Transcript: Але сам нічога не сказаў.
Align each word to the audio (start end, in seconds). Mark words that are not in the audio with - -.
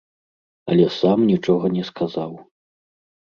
Але 0.71 0.87
сам 0.99 1.19
нічога 1.31 1.65
не 1.75 1.83
сказаў. 1.91 2.31